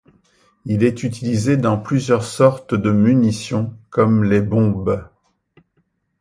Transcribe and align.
Il 0.65 0.83
est 0.83 1.03
utilisé 1.03 1.57
dans 1.57 1.77
plusieurs 1.79 2.23
sortes 2.23 2.73
de 2.73 2.89
munitions, 2.89 3.71
comme 3.91 4.23
les 4.23 4.41
bombes. 4.41 4.99